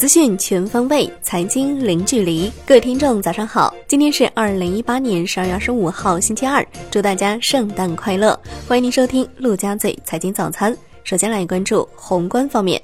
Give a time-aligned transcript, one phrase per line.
[0.00, 2.50] 资讯全方位，财经零距离。
[2.64, 3.74] 各位听众，早上好！
[3.86, 6.66] 今天是二零一八年十二月二十五号，星期二。
[6.90, 8.40] 祝大家圣诞快乐！
[8.66, 10.74] 欢迎您收听陆家嘴财经早餐。
[11.04, 12.80] 首先来关注宏观方面，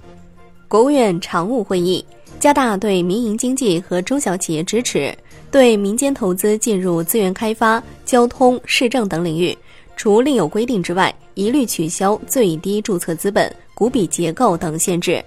[0.68, 2.04] 国务院常务会议
[2.38, 5.16] 加大对民营经济和中小企业支持，
[5.50, 9.56] 对民间投资进入资源开发、交通、市政等领域，
[9.96, 13.50] 除另有规定之外，一律取消最低注册资本。
[13.72, 15.22] 股比结构等限制，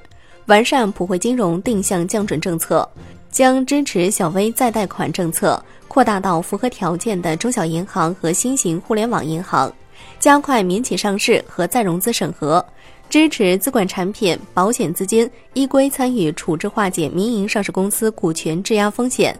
[0.49, 2.87] 完善普惠金融定向降准政策，
[3.29, 9.71] 将支持小微再贷款政策扩大到符合条件的中小银行和新型互联网银行，
[10.19, 12.65] 加快民企上市和再融资审核，
[13.11, 19.39] 支持资管产品、保险资金依规参与处置化解民营上市公司股权质押风险。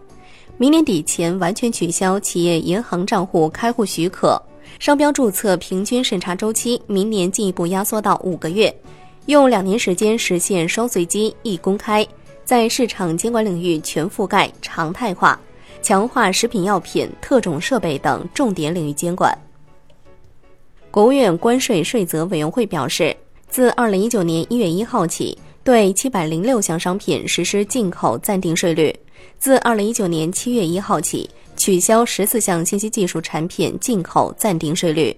[0.59, 4.39] 明年底前完全取消企业银行账户开户许可，
[4.77, 8.71] 商标注册平均审查周期明年进一步压缩到五个月。
[9.29, 12.05] 用两年时间实现双随机、一公开，
[12.43, 15.39] 在市场监管领域全覆盖、常态化，
[15.83, 19.37] 强化食品药品、特种设备等重点领域监管。
[20.89, 23.15] 国务院关税税则委员会表示，
[23.47, 28.91] 自二零一九年一月一号起，对七百零六项商品实施进口暂定税率；
[29.37, 35.15] 自二零一九年七月一号起，取消十四项信息技术产品进口暂定税率。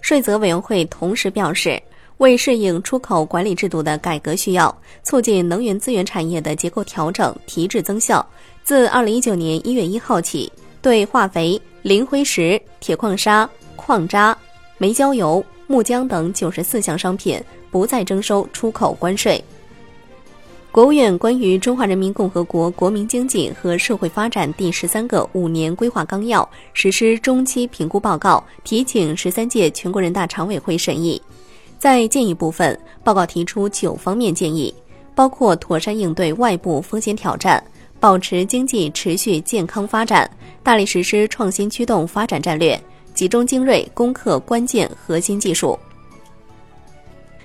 [0.00, 1.78] 税则委员会同时表示。
[2.20, 8.24] 为适应出口管理制度的改革需要，促进能源资源产业的结构调整提质增效，
[8.62, 14.36] 自二零一九年一月一号起，对化肥、磷灰石、铁矿砂、矿渣、
[14.76, 19.42] 煤焦油、木浆等九十四项商品不再征收出口关税。
[20.70, 26.42] 国务院关于《中华人民共和国国民经济和社会发展第十三个五年规划纲要》
[26.74, 31.20] 实施中期评估报告提请十三届全国人大常委会审议。
[31.80, 34.72] 在建议部分，报告提出九方面建议，
[35.14, 37.64] 包括妥善应对外部风险挑战，
[37.98, 40.30] 保持经济持续健康发展，
[40.62, 42.78] 大力实施创新驱动发展战略，
[43.14, 45.78] 集中精锐攻克关键核心技术。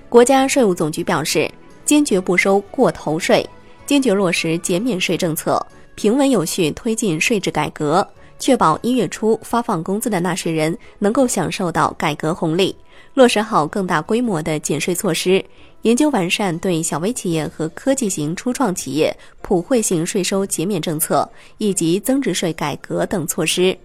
[0.09, 1.49] 国家税务总局表示，
[1.85, 3.47] 坚决不收过头税，
[3.85, 8.05] 坚决落实减免税政策，平稳有序推进税制改革，
[8.37, 12.75] 确保一月初发放工资的纳税人能够享受到改革红利。
[13.13, 15.43] 落实好更大规模的减税措施，
[15.83, 23.77] 研究完善对小微企业和科技型初创企业普惠性税收减免政策以及增值税改革等措施。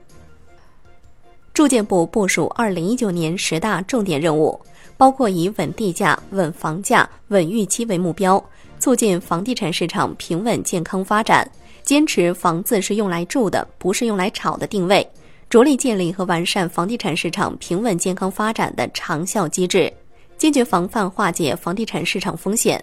[1.54, 4.58] 住建部部署二零一九年十大重点任务，
[4.96, 8.42] 包括以稳地价、稳房价、稳预期为目标，
[8.78, 11.48] 促进房地产市场平稳健康发展，
[11.82, 15.06] 坚持房子是用来住的，不是用来炒的定位。
[15.48, 19.92] 着力建立和完善房地产市场平稳健康发展的长效机制，
[20.38, 22.80] 坚决防范化解房地产市场风险，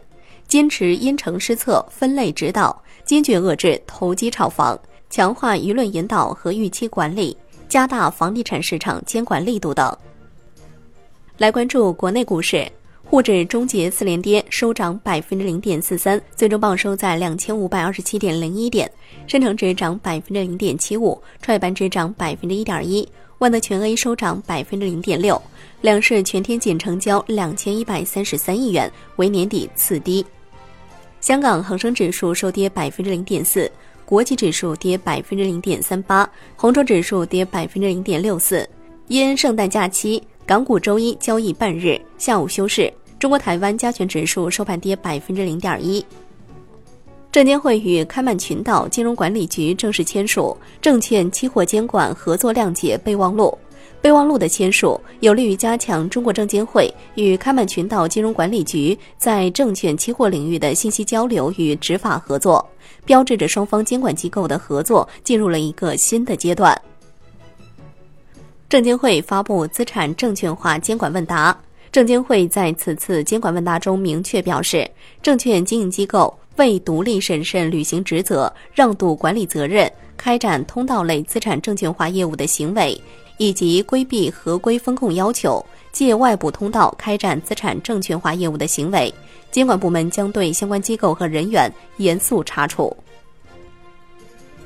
[0.48, 4.78] 坚持因城施策、分类指导，坚决遏制投机炒房，
[5.10, 7.38] 强化舆论引导和预期管理，
[7.70, 9.96] 加大房地产市场监管力度等。
[11.38, 12.70] 来关注国内股市。
[13.10, 18.90] 沪指终结四连跌，收涨百分之零点四三，最终报收在两千五百二十七点零一点。
[19.28, 23.08] 深成指涨百分之零点七五，创业板指涨百分之一点一，
[23.38, 25.42] 万德全 A 收涨百分之零点六。
[25.80, 30.26] 两市全天仅成交两千一百三十三亿元，为年底次低。
[31.22, 33.72] 香港恒生指数收跌百分之零点四，
[34.04, 38.70] 国际指数跌百分之零点三八，红筹指数跌百分之零点六四。
[39.08, 40.22] 因圣诞假期。
[40.48, 42.92] 港股周一交易半日，下午休市。
[43.20, 46.04] 中国台湾加权指数收盘跌百分之零点一。
[47.34, 53.58] 证监会与开曼群岛金融管理局正式签署证券期货监管合作谅解备忘录。
[54.02, 62.66] 备忘录的签署有利于加强中国证监会与开曼群岛金融管理局在证券期货领域的信息交流与执法合作，
[63.04, 66.82] 标志着双方监管机构的合作进入了一个新的阶段。
[68.78, 71.58] 证监会发布资产证券化监管问答。
[71.92, 74.88] 证监会在此次监管问答中明确表示，
[75.20, 82.96] 证券经营机构未独立审慎履行职责、让渡管理责任、开展通道类资产证券化业务的行为，
[83.38, 89.12] 以及规避合规风控要求、借外部通道开展资产证券化业务的行为，
[89.50, 92.96] 监管部门将对相关机构和人员严肃查处。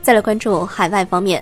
[0.02, 1.42] 再来关注海外方面。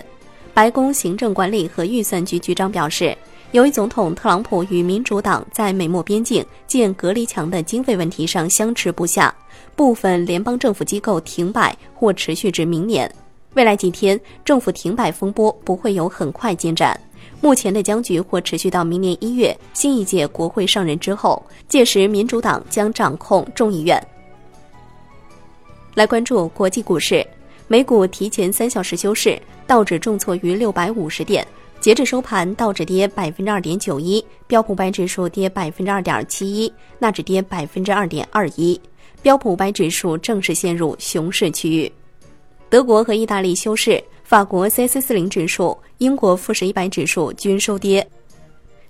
[0.60, 3.16] 白宫行政管理和预算局局长表示，
[3.52, 9.34] 由于总统特朗普与民主党在美墨边境建隔离墙的经费问题上相持不下，
[9.74, 13.10] 部分联邦政府机构停摆或持续至明年。
[13.54, 17.00] 未来几天，政府停摆风波不会有很快进展。
[17.40, 23.98] 目前的僵局或持续到明年一月新一届国会上任之后，届时民主党将掌控众议院。
[25.94, 27.26] 来关注国际股市，
[27.72, 31.46] 美股提前三小时休市，道指重挫于六百五十点。
[31.78, 38.78] 截至收盘，道指跌百分之二点九一，标普白指数跌百分之二点七一，纳指跌百分之二点二一。
[39.22, 41.90] 标普五百指数正式陷入熊市区域。
[42.68, 48.04] 德国和意大利休市，法国 c c 四零指数、英国富时一百指数均收跌。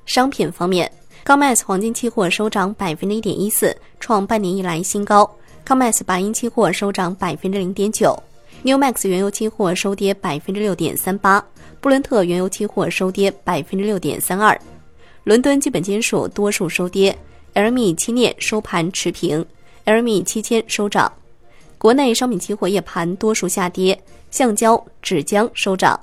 [0.06, 0.91] 商品方面
[1.27, 5.31] ，COMEX 黄金期货收涨百分之一点一四，创半年以来新高。
[5.67, 8.19] COMEX 白银期货收涨百分之零点九。
[8.62, 11.43] Newmax 原油期货收跌百分之六点三八，
[11.81, 14.59] 布伦特原油期货收跌百分之六点三二，
[15.25, 17.17] 伦敦基本金属多数收跌
[17.55, 19.45] ，LME 期镍收盘持平
[19.87, 21.11] ，LME 期铅收涨。
[21.79, 23.99] 国内商品期货夜盘多数下跌，
[24.31, 25.99] 橡胶、纸浆收涨。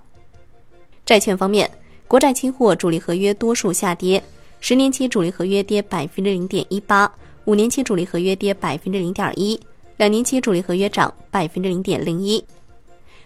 [1.06, 1.69] 债券方面，
[2.07, 4.24] 国债期货主力合约多数下跌，
[4.60, 7.12] 十年期主力合约跌百分之零点一八，
[7.45, 9.60] 五年期主力合约跌百分之零点一。
[9.97, 12.44] 两年期主力合约涨百分之零点零一，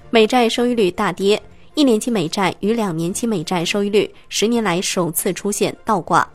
[0.09, 1.41] 美债收益率大跌，
[1.75, 6.27] 一年期美债与两年期美债收益率十年来首次出现倒挂。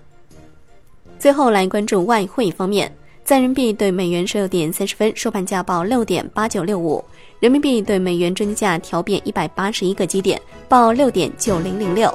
[1.18, 2.94] 最后来关注外汇方面，
[3.24, 7.02] 在人民币对美元十六点三十分收盘价报六点八九六五，
[7.40, 12.14] 人民币对美元中间价调变一百八十一个基点，报六点九零零六。